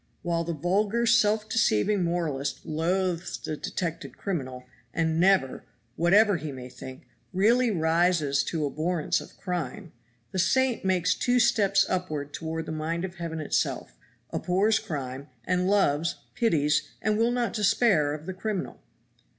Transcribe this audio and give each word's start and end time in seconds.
While 0.23 0.43
the 0.43 0.53
vulgar 0.55 1.05
self 1.05 1.47
deceiving 1.47 2.03
moralist 2.03 2.65
loathes 2.65 3.37
the 3.37 3.55
detected 3.55 4.17
criminal, 4.17 4.65
and 4.95 5.19
never 5.19 5.63
(whatever 5.95 6.37
he 6.37 6.51
may 6.51 6.69
think) 6.69 7.03
really 7.31 7.69
rises 7.69 8.43
to 8.45 8.65
abhorrence 8.65 9.21
of 9.21 9.37
crime, 9.37 9.91
the 10.31 10.39
saint 10.39 10.83
makes 10.83 11.13
two 11.13 11.39
steps 11.39 11.85
upward 11.87 12.33
toward 12.33 12.65
the 12.65 12.71
mind 12.71 13.05
of 13.05 13.17
Heaven 13.17 13.39
itself, 13.39 13.95
abhors 14.31 14.79
crime, 14.79 15.27
and 15.45 15.67
loves, 15.69 16.15
pities, 16.33 16.81
and 16.99 17.15
will 17.15 17.29
not 17.29 17.53
despair 17.53 18.15
of 18.15 18.25
the 18.25 18.33
criminal. 18.33 18.79